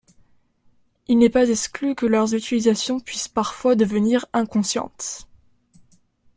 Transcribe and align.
Il 1.07 1.19
n'est 1.19 1.29
pas 1.29 1.47
exclu 1.49 1.93
que 1.93 2.07
leur 2.07 2.33
utilisation 2.33 2.99
puisse 2.99 3.27
parfois 3.27 3.75
devenir 3.75 4.25
inconsciente. 4.33 5.27